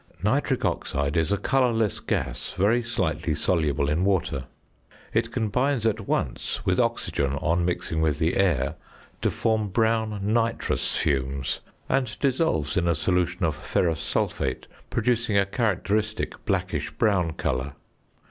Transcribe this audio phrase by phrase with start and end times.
[0.23, 4.45] Nitric oxide is a colourless gas very slightly soluble in water.
[5.13, 8.77] It combines at once with oxygen, on mixing with the air,
[9.21, 15.45] to form brown "nitrous fumes," and dissolves in a solution of ferrous sulphate, producing a
[15.45, 17.73] characteristic blackish brown colour.